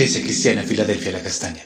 Iglesia 0.00 0.22
Cristiana 0.22 0.62
Filadelfia 0.62 1.12
La 1.12 1.22
Castaña. 1.22 1.60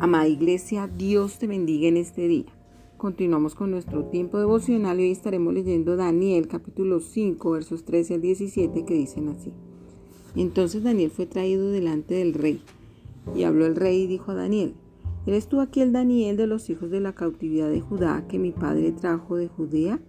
Amada 0.00 0.26
Iglesia, 0.26 0.88
Dios 0.96 1.38
te 1.38 1.46
bendiga 1.46 1.88
en 1.88 1.98
este 1.98 2.26
día. 2.26 2.46
Continuamos 2.96 3.54
con 3.54 3.70
nuestro 3.70 4.06
tiempo 4.06 4.38
devocional 4.38 4.98
y 4.98 5.02
hoy 5.02 5.10
estaremos 5.10 5.52
leyendo 5.52 5.96
Daniel 5.96 6.48
capítulo 6.48 7.00
5 7.00 7.50
versos 7.50 7.84
13 7.84 8.14
al 8.14 8.22
17 8.22 8.86
que 8.86 8.94
dicen 8.94 9.28
así. 9.28 9.52
Entonces 10.36 10.82
Daniel 10.82 11.10
fue 11.10 11.26
traído 11.26 11.70
delante 11.70 12.14
del 12.14 12.32
rey 12.32 12.62
y 13.36 13.42
habló 13.42 13.66
el 13.66 13.76
rey 13.76 14.04
y 14.04 14.06
dijo 14.06 14.30
a 14.30 14.36
Daniel, 14.36 14.72
¿eres 15.26 15.48
tú 15.48 15.60
aquí 15.60 15.82
el 15.82 15.92
Daniel 15.92 16.38
de 16.38 16.46
los 16.46 16.70
hijos 16.70 16.90
de 16.90 17.00
la 17.00 17.12
cautividad 17.12 17.68
de 17.68 17.82
Judá 17.82 18.24
que 18.26 18.38
mi 18.38 18.52
padre 18.52 18.92
trajo 18.92 19.36
de 19.36 19.48
Judea? 19.48 20.00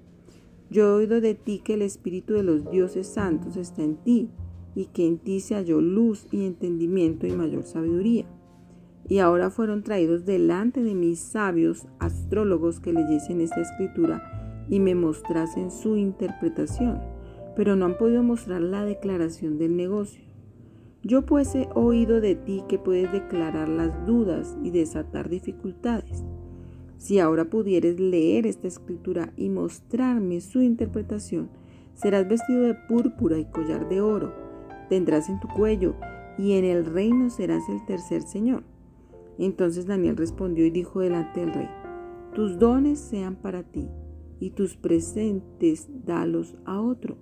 Yo 0.70 0.86
he 0.86 0.92
oído 0.92 1.22
de 1.22 1.36
ti 1.36 1.60
que 1.64 1.76
el 1.76 1.82
espíritu 1.82 2.34
de 2.34 2.44
los 2.44 2.70
dioses 2.70 3.08
santos 3.08 3.56
está 3.58 3.84
en 3.84 3.96
ti 3.98 4.30
y 4.76 4.86
que 4.88 5.08
en 5.08 5.18
ti 5.18 5.40
se 5.40 5.56
halló 5.56 5.82
luz 5.82 6.28
y 6.32 6.46
entendimiento 6.46 7.26
y 7.26 7.32
mayor 7.32 7.64
sabiduría 7.64 8.28
y 9.10 9.20
ahora 9.20 9.50
fueron 9.50 9.84
traídos 9.84 10.26
delante 10.26 10.84
de 10.84 10.94
mis 10.94 11.20
sabios 11.20 11.88
astrólogos 12.00 12.80
que 12.80 12.94
leyesen 12.94 13.42
esta 13.42 13.62
escritura 13.62 14.66
y 14.70 14.80
me 14.80 14.96
mostrasen 14.96 15.72
su 15.72 15.96
interpretación, 15.96 17.00
pero 17.56 17.76
no 17.76 17.86
han 17.86 17.98
podido 17.98 18.22
mostrar 18.22 18.62
la 18.62 18.84
declaración 18.84 19.58
del 19.58 19.78
negocio. 19.78 20.24
Yo 21.04 21.26
pues 21.26 21.56
he 21.56 21.70
oído 21.74 22.20
de 22.20 22.36
ti 22.36 22.64
que 22.68 22.80
puedes 22.80 23.12
declarar 23.14 23.70
las 23.70 24.06
dudas 24.06 24.58
y 24.62 24.72
desatar 24.72 25.30
dificultades. 25.30 26.26
Si 26.98 27.20
ahora 27.20 27.46
pudieres 27.46 28.00
leer 28.00 28.48
esta 28.48 28.68
escritura 28.68 29.32
y 29.38 29.50
mostrarme 29.50 30.42
su 30.42 30.62
interpretación, 30.62 31.50
serás 31.94 32.28
vestido 32.28 32.62
de 32.64 32.74
púrpura 32.74 33.38
y 33.38 33.46
collar 33.46 33.88
de 33.88 34.02
oro, 34.02 34.34
tendrás 34.90 35.30
en 35.30 35.40
tu 35.40 35.48
cuello, 35.48 35.96
y 36.38 36.54
en 36.54 36.66
el 36.66 36.86
reino 36.86 37.30
serás 37.30 37.68
el 37.70 37.84
tercer 37.86 38.22
Señor. 38.22 38.64
Entonces 39.38 39.86
Daniel 39.86 40.18
respondió 40.18 40.66
y 40.66 40.72
dijo 40.72 41.00
delante 41.00 41.40
del 41.40 41.54
rey, 41.54 41.70
tus 42.34 42.60
dones 42.60 43.00
sean 43.00 43.36
para 43.36 43.64
ti 43.64 43.90
y 44.40 44.52
tus 44.52 44.78
presentes 44.78 45.88
dalos 46.06 46.56
a 46.66 46.80
otro. 46.80 47.18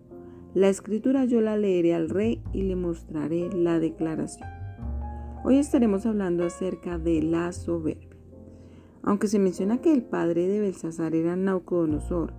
La 0.53 0.69
escritura 0.69 1.25
yo 1.25 1.41
la 1.41 1.57
leeré 1.57 1.93
al 1.93 2.09
rey 2.09 2.41
y 2.53 2.63
le 2.63 2.75
mostraré 2.75 3.49
la 3.53 3.79
declaración. 3.79 4.47
Hoy 5.43 5.57
estaremos 5.57 6.05
hablando 6.05 6.45
acerca 6.45 6.97
de 6.97 7.21
la 7.21 7.51
soberbia. 7.51 8.14
Aunque 9.05 9.29
se 9.29 9.39
menciona 9.39 9.79
que 9.79 9.93
el 9.93 10.03
padre 10.03 10.47
de 10.47 10.59
Belsasar 10.59 11.15
era 11.15 11.37
Naucodonosor, 11.37 12.33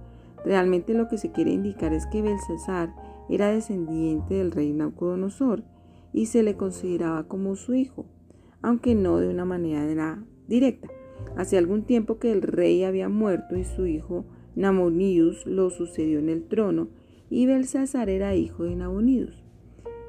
realmente 0.45 0.93
lo 0.93 1.09
que 1.09 1.17
se 1.17 1.33
quiere 1.33 1.53
indicar 1.53 1.95
es 1.95 2.07
que 2.07 2.21
Belsasar 2.21 2.95
era 3.31 3.51
descendiente 3.51 4.35
del 4.35 4.51
rey 4.51 4.75
Naucodonosor 4.75 5.65
y 6.13 6.27
se 6.27 6.43
le 6.43 6.57
consideraba 6.57 7.27
como 7.27 7.57
su 7.57 7.73
hijo 7.73 8.07
aunque 8.67 8.97
no 8.97 9.19
de 9.19 9.29
una 9.29 9.45
manera 9.45 10.25
directa. 10.49 10.89
Hace 11.37 11.57
algún 11.57 11.85
tiempo 11.85 12.19
que 12.19 12.33
el 12.33 12.43
rey 12.43 12.83
había 12.83 13.09
muerto 13.09 13.57
y 13.57 13.63
su 13.63 13.87
hijo 13.87 14.25
Namonius 14.57 15.47
lo 15.47 15.71
sucedió 15.71 16.19
en 16.19 16.29
el 16.29 16.49
trono 16.49 16.89
y 17.31 17.47
Belsasar 17.47 18.09
era 18.09 18.35
hijo 18.35 18.65
de 18.65 18.75
Nabonius. 18.75 19.45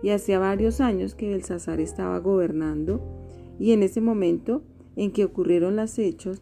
Y 0.01 0.09
hacía 0.09 0.39
varios 0.39 0.81
años 0.81 1.13
que 1.13 1.29
Belsasar 1.29 1.79
estaba 1.79 2.17
gobernando 2.17 2.99
y 3.59 3.73
en 3.73 3.83
ese 3.83 4.01
momento 4.01 4.63
en 4.95 5.11
que 5.11 5.25
ocurrieron 5.25 5.75
los 5.75 5.99
hechos, 5.99 6.41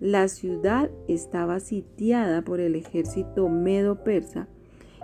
la 0.00 0.28
ciudad 0.28 0.90
estaba 1.08 1.58
sitiada 1.60 2.42
por 2.42 2.60
el 2.60 2.74
ejército 2.74 3.48
medo-persa 3.48 4.48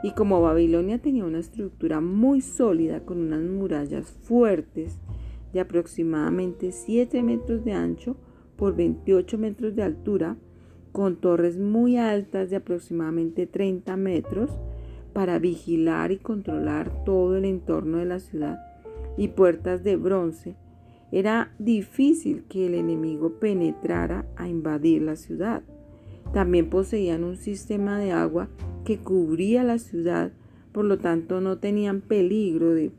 y 0.03 0.13
como 0.13 0.43
Babilonia 0.43 0.99
tenía 0.99 1.25
una 1.25 1.39
estructura 1.39 2.01
muy 2.01 2.41
sólida 2.41 3.05
con 3.05 3.19
unas 3.19 3.43
murallas 3.43 4.07
fuertes 4.23 4.99
de 5.53 5.61
aproximadamente 5.61 6.73
7 6.73 7.23
metros 7.23 7.65
de 7.65 7.73
ancho 7.73 8.17
por 8.57 8.77
28 8.77 9.39
metros 9.39 9.75
de 9.75 9.83
altura, 9.83 10.37
con 10.93 11.17
torres 11.17 11.59
muy 11.59 11.97
altas 11.97 12.51
de 12.51 12.57
aproximadamente 12.57 13.47
30 13.47 13.97
metros 13.97 14.51
para 15.13 15.39
vigilar 15.39 16.13
y 16.13 16.19
controlar 16.19 17.05
todo 17.05 17.37
el 17.37 17.45
entorno 17.45 17.99
de 17.99 18.05
la 18.05 18.21
ciudad 18.21 18.59
y 19.17 19.29
puertas 19.29 19.85
de 19.85 19.97
bronce, 19.97 20.57
era 21.13 21.53
difícil 21.59 22.45
que 22.49 22.67
el 22.67 22.75
enemigo 22.75 23.35
penetrara 23.39 24.27
a 24.37 24.49
invadir 24.49 25.03
la 25.03 25.17
ciudad. 25.17 25.63
También 26.33 26.71
poseían 26.71 27.23
un 27.23 27.37
sistema 27.37 27.99
de 27.99 28.13
agua 28.13 28.49
que 28.87 28.99
cubría 28.99 29.63
la 29.63 29.79
ciudad, 29.79 30.33
por 30.73 30.87
lo 30.87 30.99
tanto 30.99 31.43
no 31.43 31.59
tenían 31.59 32.01
peligro 32.01 32.73
de 32.73 32.91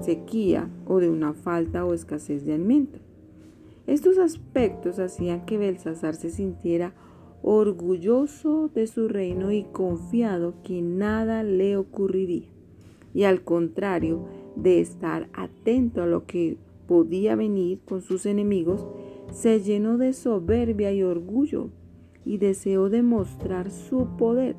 sequía 0.00 0.68
o 0.86 0.98
de 0.98 1.08
una 1.08 1.32
falta 1.32 1.84
o 1.84 1.94
escasez 1.94 2.44
de 2.44 2.54
alimento. 2.54 2.98
Estos 3.86 4.18
aspectos 4.18 4.98
hacían 4.98 5.46
que 5.46 5.56
Belsasar 5.56 6.16
se 6.16 6.30
sintiera 6.30 6.92
orgulloso 7.42 8.68
de 8.74 8.88
su 8.88 9.08
reino 9.08 9.52
y 9.52 9.62
confiado 9.64 10.54
que 10.64 10.82
nada 10.82 11.44
le 11.44 11.76
ocurriría. 11.76 12.48
Y 13.14 13.24
al 13.24 13.42
contrario 13.42 14.26
de 14.56 14.80
estar 14.80 15.28
atento 15.32 16.02
a 16.02 16.06
lo 16.06 16.26
que 16.26 16.58
podía 16.90 17.36
venir 17.36 17.78
con 17.84 18.02
sus 18.02 18.26
enemigos, 18.26 18.84
se 19.30 19.60
llenó 19.60 19.96
de 19.96 20.12
soberbia 20.12 20.90
y 20.90 21.04
orgullo 21.04 21.70
y 22.24 22.38
deseó 22.38 22.90
demostrar 22.90 23.70
su 23.70 24.16
poder. 24.16 24.56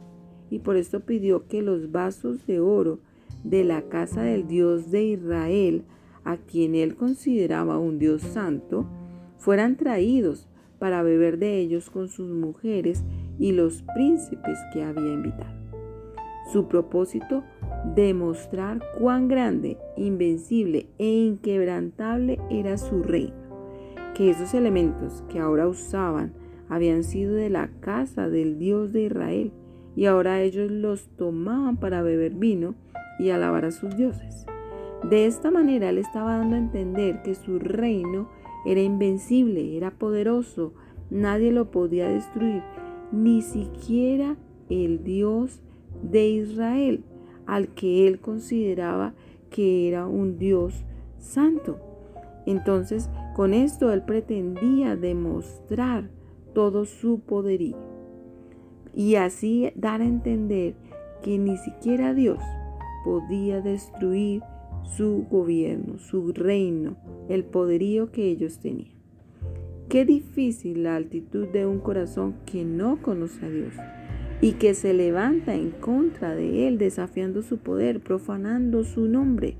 Y 0.50 0.59
por 0.59 0.78
esto 0.78 1.02
pidió 1.02 1.46
que 1.50 1.62
los 1.62 1.91
vasos 1.91 2.47
de 2.47 2.62
oro 2.62 3.00
de 3.44 3.66
la 3.66 3.81
casa 3.81 4.22
del 4.22 4.47
Dios 4.47 4.91
de 4.91 5.03
Israel, 5.03 5.84
a 6.24 6.38
quien 6.38 6.74
él 6.74 6.96
consideraba 6.96 7.78
un 7.80 8.00
Dios 8.00 8.22
santo, 8.22 8.86
fueran 9.38 9.75
traídos 9.75 10.47
para 10.80 11.03
beber 11.03 11.38
de 11.38 11.59
ellos 11.59 11.90
con 11.90 12.08
sus 12.08 12.30
mujeres 12.31 13.03
y 13.40 13.52
los 13.52 13.84
príncipes 13.94 14.58
que 14.72 14.84
había 14.84 15.14
invitado. 15.14 15.59
Su 16.53 16.70
propósito, 16.70 17.44
demostrar 17.84 18.81
cuán 19.00 19.28
grande, 19.28 19.78
invencible 19.97 20.88
e 20.97 21.08
inquebrantable 21.08 22.40
era 22.50 22.78
su 22.78 23.02
reino, 23.03 23.34
que 24.14 24.30
esos 24.30 24.53
elementos 24.53 25.24
que 25.30 25.40
ahora 25.40 25.68
usaban 25.68 26.34
habían 26.70 27.03
sido 27.03 27.34
de 27.34 27.50
la 27.50 27.70
casa 27.80 28.30
del 28.30 28.58
Dios 28.58 28.94
de 28.94 29.03
Israel 29.03 29.52
y 29.96 30.06
ahora 30.06 30.41
ellos 30.41 30.72
los 30.72 31.09
tomaban 31.18 31.78
para 31.78 32.02
beber 32.02 32.34
vino 32.34 32.75
y 33.20 33.30
alabar 33.30 33.66
a 33.66 33.72
sus 33.72 33.96
dioses. 33.97 34.46
De 35.03 35.25
esta 35.25 35.52
manera 35.52 35.90
él 35.90 35.97
estaba 35.97 36.38
dando 36.38 36.56
a 36.56 36.59
entender 36.59 37.22
que 37.24 37.36
su 37.36 37.59
reino 37.59 38.30
era 38.66 38.81
invencible, 38.81 39.75
era 39.75 39.91
poderoso, 39.91 40.74
nadie 41.09 41.52
lo 41.52 41.72
podía 41.72 42.08
destruir, 42.08 42.62
ni 43.12 43.41
siquiera 43.41 44.38
el 44.70 45.03
Dios 45.03 45.62
de 46.03 46.30
Israel, 46.30 47.03
al 47.46 47.69
que 47.69 48.07
él 48.07 48.19
consideraba 48.19 49.13
que 49.50 49.88
era 49.88 50.07
un 50.07 50.38
Dios 50.38 50.84
santo. 51.19 51.79
Entonces, 52.46 53.09
con 53.35 53.53
esto 53.53 53.91
él 53.91 54.03
pretendía 54.03 54.96
demostrar 54.96 56.09
todo 56.53 56.85
su 56.85 57.19
poderío 57.19 57.78
y 58.94 59.16
así 59.16 59.72
dar 59.75 60.02
a 60.02 60.06
entender 60.06 60.75
que 61.24 61.38
ni 61.38 61.57
siquiera 61.57 62.13
Dios 62.13 62.40
podía 63.05 63.61
destruir 63.61 64.41
su 64.84 65.26
gobierno, 65.29 65.99
su 65.99 66.34
reino, 66.34 66.97
el 67.29 67.44
poderío 67.46 68.11
que 68.11 68.26
ellos 68.29 68.59
tenían. 68.59 68.99
Qué 69.87 70.05
difícil 70.05 70.84
la 70.84 70.96
altitud 70.96 71.47
de 71.47 71.66
un 71.66 71.79
corazón 71.79 72.35
que 72.46 72.64
no 72.64 73.02
conoce 73.02 73.46
a 73.46 73.49
Dios 73.49 73.73
y 74.41 74.53
que 74.53 74.73
se 74.73 74.93
levanta 74.96 75.53
en 75.53 75.70
contra 75.70 76.35
de 76.35 76.67
Él, 76.67 76.79
desafiando 76.79 77.43
su 77.43 77.59
poder, 77.59 77.99
profanando 77.99 78.84
su 78.84 79.05
nombre, 79.05 79.55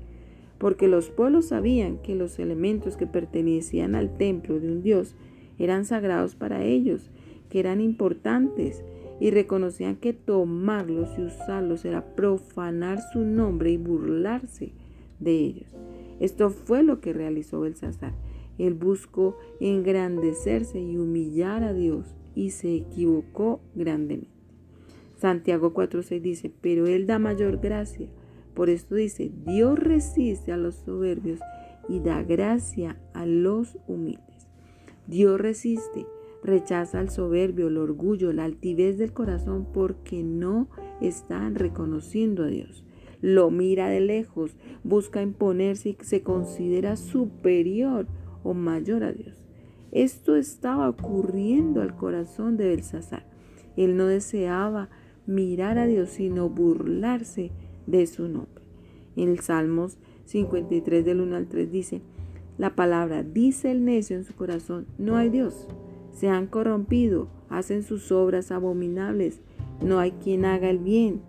porque 0.58 0.88
los 0.88 1.08
pueblos 1.08 1.46
sabían 1.46 1.98
que 1.98 2.16
los 2.16 2.40
elementos 2.40 2.96
que 2.96 3.06
pertenecían 3.06 3.94
al 3.94 4.16
templo 4.16 4.58
de 4.58 4.72
un 4.72 4.82
Dios 4.82 5.14
eran 5.58 5.84
sagrados 5.84 6.34
para 6.34 6.64
ellos, 6.64 7.10
que 7.48 7.60
eran 7.60 7.80
importantes, 7.80 8.82
y 9.20 9.30
reconocían 9.30 9.94
que 9.94 10.12
tomarlos 10.14 11.16
y 11.16 11.22
usarlos 11.22 11.84
era 11.84 12.16
profanar 12.16 12.98
su 13.12 13.20
nombre 13.20 13.70
y 13.70 13.76
burlarse 13.76 14.72
de 15.20 15.38
ellos. 15.38 15.76
Esto 16.18 16.50
fue 16.50 16.82
lo 16.82 17.00
que 17.00 17.12
realizó 17.12 17.60
Belsasar. 17.60 18.14
Él 18.58 18.74
buscó 18.74 19.36
engrandecerse 19.60 20.80
y 20.80 20.98
humillar 20.98 21.62
a 21.62 21.72
Dios 21.72 22.16
y 22.34 22.50
se 22.50 22.74
equivocó 22.74 23.60
grandemente. 23.76 24.31
Santiago 25.22 25.72
4:6 25.72 26.20
dice, 26.20 26.52
pero 26.60 26.88
Él 26.88 27.06
da 27.06 27.20
mayor 27.20 27.60
gracia. 27.60 28.08
Por 28.54 28.68
esto 28.68 28.96
dice, 28.96 29.30
Dios 29.46 29.78
resiste 29.78 30.50
a 30.50 30.56
los 30.56 30.74
soberbios 30.74 31.38
y 31.88 32.00
da 32.00 32.24
gracia 32.24 33.00
a 33.14 33.24
los 33.24 33.78
humildes. 33.86 34.48
Dios 35.06 35.40
resiste 35.40 36.06
Rechaza 36.42 37.00
el 37.00 37.08
soberbio, 37.08 37.68
el 37.68 37.76
orgullo, 37.76 38.32
la 38.32 38.42
altivez 38.42 38.98
del 38.98 39.12
corazón 39.12 39.64
porque 39.72 40.24
no 40.24 40.66
están 41.00 41.54
reconociendo 41.54 42.42
a 42.42 42.48
Dios. 42.48 42.84
Lo 43.20 43.52
mira 43.52 43.88
de 43.88 44.00
lejos, 44.00 44.56
busca 44.82 45.22
imponerse 45.22 45.90
y 45.90 45.96
se 46.00 46.22
considera 46.22 46.96
superior 46.96 48.08
o 48.42 48.54
mayor 48.54 49.04
a 49.04 49.12
Dios. 49.12 49.46
Esto 49.92 50.34
estaba 50.34 50.88
ocurriendo 50.88 51.80
al 51.80 51.94
corazón 51.94 52.56
de 52.56 52.70
Belsasar. 52.70 53.24
Él 53.76 53.96
no 53.96 54.06
deseaba 54.06 54.90
mirar 55.26 55.78
a 55.78 55.86
Dios, 55.86 56.10
sino 56.10 56.48
burlarse 56.48 57.50
de 57.86 58.06
su 58.06 58.28
nombre. 58.28 58.62
En 59.16 59.28
el 59.28 59.40
Salmos 59.40 59.98
53 60.26 61.04
del 61.04 61.20
1 61.20 61.36
al 61.36 61.46
3 61.46 61.70
dice, 61.70 62.02
la 62.58 62.74
palabra 62.74 63.22
dice 63.22 63.70
el 63.70 63.84
necio 63.84 64.16
en 64.16 64.24
su 64.24 64.34
corazón, 64.34 64.86
no 64.98 65.16
hay 65.16 65.30
Dios. 65.30 65.68
Se 66.12 66.28
han 66.28 66.46
corrompido, 66.46 67.28
hacen 67.48 67.82
sus 67.82 68.12
obras 68.12 68.50
abominables, 68.52 69.40
no 69.82 69.98
hay 69.98 70.12
quien 70.12 70.44
haga 70.44 70.70
el 70.70 70.78
bien. 70.78 71.20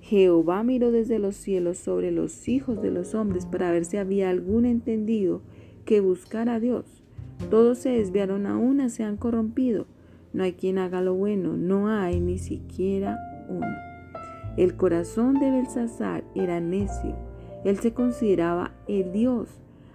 Jehová 0.00 0.62
miró 0.62 0.90
desde 0.90 1.18
los 1.18 1.36
cielos 1.36 1.78
sobre 1.78 2.10
los 2.10 2.48
hijos 2.48 2.80
de 2.80 2.90
los 2.90 3.14
hombres 3.14 3.46
para 3.46 3.70
ver 3.70 3.84
si 3.84 3.96
había 3.96 4.30
algún 4.30 4.64
entendido 4.64 5.42
que 5.84 6.00
buscara 6.00 6.54
a 6.54 6.60
Dios. 6.60 6.84
Todos 7.50 7.78
se 7.78 7.90
desviaron 7.90 8.46
a 8.46 8.56
una, 8.56 8.88
se 8.88 9.02
han 9.02 9.16
corrompido. 9.16 9.86
No 10.32 10.44
hay 10.44 10.52
quien 10.52 10.78
haga 10.78 11.00
lo 11.00 11.14
bueno, 11.14 11.56
no 11.56 11.88
hay 11.88 12.20
ni 12.20 12.38
siquiera 12.38 13.18
El 14.56 14.76
corazón 14.76 15.34
de 15.38 15.50
Belsasar 15.50 16.24
era 16.34 16.60
necio. 16.60 17.16
Él 17.64 17.78
se 17.78 17.92
consideraba 17.92 18.72
el 18.88 19.12
Dios. 19.12 19.48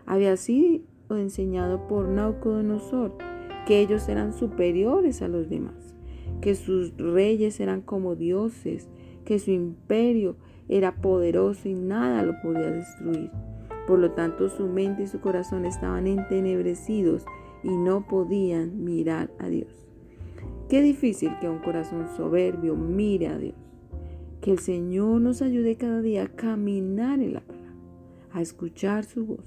Había 0.06 0.38
sido 0.38 0.82
enseñado 1.10 1.88
por 1.88 2.08
Naucodonosor 2.08 3.18
que 3.66 3.80
ellos 3.80 4.08
eran 4.08 4.34
superiores 4.34 5.22
a 5.22 5.28
los 5.28 5.50
demás, 5.50 5.96
que 6.42 6.56
sus 6.56 6.96
reyes 6.98 7.60
eran 7.60 7.82
como 7.82 8.16
dioses, 8.16 8.88
que 9.26 9.40
su 9.40 9.52
imperio 9.52 10.38
era 10.70 10.96
poderoso 10.96 11.68
y 11.68 11.74
nada 11.74 12.24
lo 12.24 12.40
podía 12.42 12.72
destruir. 12.72 13.32
Por 13.88 14.00
lo 14.00 14.12
tanto, 14.12 14.50
su 14.50 14.68
mente 14.68 15.04
y 15.04 15.08
su 15.08 15.20
corazón 15.20 15.66
estaban 15.66 16.08
entenebrecidos 16.08 17.26
y 17.64 17.76
no 17.76 18.08
podían 18.08 18.84
mirar 18.84 19.32
a 19.40 19.48
Dios. 19.48 19.85
Qué 20.70 20.82
difícil 20.82 21.32
que 21.40 21.48
un 21.48 21.60
corazón 21.60 22.08
soberbio 22.18 22.76
mire 22.76 23.28
a 23.28 23.38
Dios. 23.38 23.56
Que 24.42 24.52
el 24.52 24.60
Señor 24.60 25.22
nos 25.22 25.44
ayude 25.44 25.76
cada 25.76 26.02
día 26.02 26.24
a 26.24 26.28
caminar 26.28 27.20
en 27.20 27.36
la 27.36 27.42
palabra, 27.42 27.74
a 28.32 28.42
escuchar 28.42 29.06
su 29.06 29.26
voz, 29.26 29.46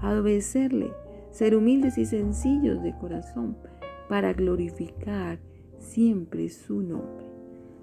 a 0.00 0.12
obedecerle, 0.12 0.92
ser 1.30 1.56
humildes 1.56 1.96
y 1.96 2.04
sencillos 2.04 2.82
de 2.82 2.94
corazón 2.98 3.56
para 4.10 4.34
glorificar 4.34 5.38
siempre 5.78 6.50
su 6.50 6.82
nombre. 6.82 7.26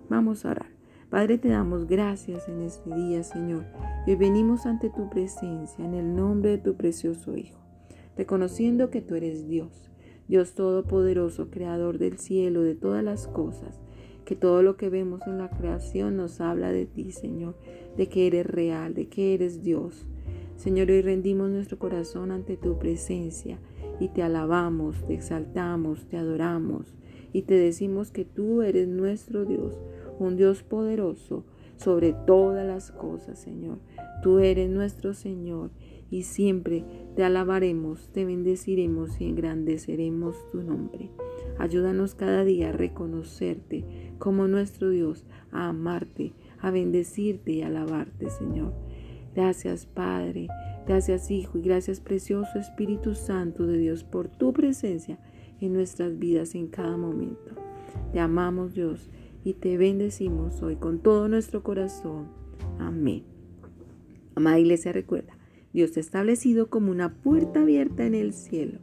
Vamos 0.08 0.46
a 0.46 0.52
orar. 0.52 0.70
Padre, 1.10 1.38
te 1.40 1.50
damos 1.50 1.88
gracias 1.88 2.48
en 2.48 2.62
este 2.62 2.94
día, 2.94 3.24
Señor. 3.24 3.66
Y 4.06 4.16
venimos 4.16 4.68
ante 4.68 4.90
tu 4.90 5.10
presencia 5.10 5.84
en 5.84 5.96
el 5.96 6.16
nombre 6.16 6.52
de 6.52 6.58
tu 6.60 6.76
precioso 6.76 7.36
Hijo, 7.36 7.60
reconociendo 8.16 8.92
que 8.92 9.02
tú 9.02 9.16
eres 9.16 9.48
Dios, 9.48 9.92
Dios 10.28 10.54
Todopoderoso, 10.54 11.50
Creador 11.50 11.98
del 11.98 12.18
cielo, 12.18 12.64
de 12.64 12.76
todas 12.76 13.04
las 13.04 13.28
cosas, 13.28 13.80
que 14.26 14.36
todo 14.36 14.64
lo 14.64 14.76
que 14.76 14.90
vemos 14.90 15.22
en 15.28 15.38
la 15.38 15.50
creación 15.50 16.18
nos 16.18 16.42
habla 16.42 16.72
de 16.72 16.86
ti, 16.86 17.12
Señor, 17.12 17.56
de 17.96 18.08
que 18.08 18.28
eres 18.28 18.46
real, 18.46 18.94
de 18.94 19.08
que 19.08 19.36
eres 19.36 19.62
Dios. 19.62 20.08
Señor, 20.56 20.90
hoy 20.90 21.02
rendimos 21.02 21.50
nuestro 21.50 21.78
corazón 21.78 22.32
ante 22.32 22.58
tu 22.58 22.80
presencia 22.80 23.60
y 24.00 24.08
te 24.10 24.24
alabamos, 24.24 25.06
te 25.06 25.14
exaltamos, 25.14 26.08
te 26.08 26.18
adoramos 26.18 26.96
y 27.34 27.44
te 27.44 27.54
decimos 27.54 28.12
que 28.12 28.26
tú 28.26 28.62
eres 28.62 28.88
nuestro 28.88 29.46
Dios, 29.46 29.78
un 30.18 30.38
Dios 30.38 30.64
poderoso 30.64 31.46
sobre 31.78 32.14
todas 32.14 32.66
las 32.66 32.92
cosas, 32.92 33.38
Señor. 33.38 33.80
Tú 34.24 34.40
eres 34.40 34.70
nuestro 34.70 35.14
Señor 35.14 35.72
y 36.10 36.24
siempre 36.24 36.84
te 37.16 37.24
alabaremos, 37.24 38.10
te 38.12 38.26
bendeciremos 38.26 39.20
y 39.20 39.26
engrandeceremos 39.26 40.36
tu 40.52 40.64
nombre. 40.64 41.10
Ayúdanos 41.58 42.16
cada 42.16 42.44
día 42.44 42.70
a 42.70 42.74
reconocerte 42.74 43.86
como 44.18 44.48
nuestro 44.48 44.90
Dios, 44.90 45.26
a 45.52 45.70
amarte, 45.70 46.34
a 46.60 46.72
bendecirte 46.72 47.54
y 47.54 47.62
alabarte, 47.62 48.30
Señor. 48.30 48.74
Gracias, 49.34 49.86
Padre. 49.86 50.48
Gracias, 50.86 51.32
Hijo, 51.32 51.58
y 51.58 51.62
gracias, 51.62 52.00
precioso 52.00 52.60
Espíritu 52.60 53.16
Santo 53.16 53.66
de 53.66 53.78
Dios, 53.78 54.04
por 54.04 54.28
tu 54.28 54.54
presencia 54.54 55.20
en 55.60 55.74
nuestras 55.74 56.18
vidas 56.20 56.56
en 56.56 56.68
cada 56.68 56.96
momento. 56.96 57.56
Te 58.14 58.20
amamos, 58.20 58.74
Dios, 58.74 59.10
y 59.44 59.54
te 59.54 59.78
bendecimos 59.78 60.62
hoy 60.62 60.76
con 60.76 61.00
todo 61.00 61.28
nuestro 61.28 61.64
corazón. 61.64 62.28
Amén. 62.80 63.24
Amada 64.36 64.60
Iglesia, 64.60 64.92
recuerda, 64.92 65.35
Dios 65.76 65.98
ha 65.98 66.00
establecido 66.00 66.70
como 66.70 66.90
una 66.90 67.16
puerta 67.16 67.60
abierta 67.60 68.06
en 68.06 68.16
el 68.16 68.32
cielo, 68.32 68.80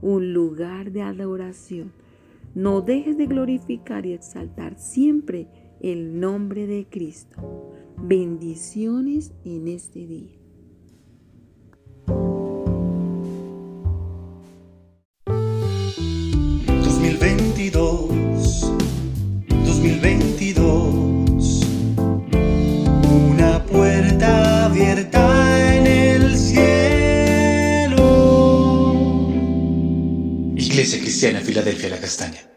un 0.00 0.32
lugar 0.32 0.90
de 0.90 1.02
adoración. 1.02 1.92
No 2.54 2.80
dejes 2.80 3.18
de 3.18 3.26
glorificar 3.26 4.06
y 4.06 4.14
exaltar 4.14 4.78
siempre 4.78 5.48
el 5.82 6.18
nombre 6.18 6.66
de 6.66 6.86
Cristo. 6.88 7.74
Bendiciones 7.98 9.34
en 9.44 9.68
este 9.68 10.06
día. 10.06 10.39
Cristiana 31.60 31.90
Filadelfia 31.90 31.90
La 31.90 32.00
Castaña. 32.00 32.49